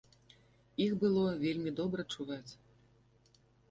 [0.85, 2.47] Іх было вельмі добра чуваць.